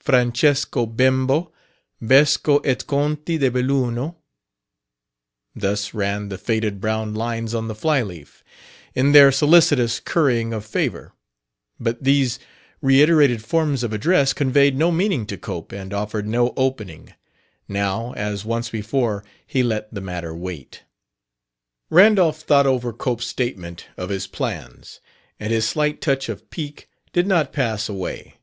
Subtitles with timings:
[0.00, 1.52] Francesco Bembo,
[2.02, 4.16] Vesco et Conte di Belluno_"
[5.54, 8.42] thus ran the faded brown lines on the flyleaf,
[8.96, 11.12] in their solicitous currying of favor;
[11.78, 12.40] but these
[12.82, 17.14] reiterated forms of address conveyed no meaning to Cope, and offered no opening:
[17.68, 20.82] now, as once before, he let the matter wait.
[21.90, 24.98] Randolph thought over Cope's statement of his plans,
[25.38, 28.34] and his slight touch of pique did not pass away.